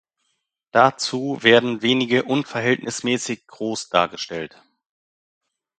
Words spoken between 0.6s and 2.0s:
Dazu werden